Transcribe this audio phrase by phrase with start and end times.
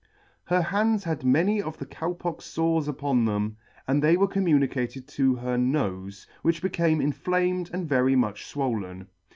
[0.45, 3.57] Her hands had many of the Cow pox fores upon them,
[3.87, 9.05] and they were communicated to her nofe, which became inflamed and very much fwoln.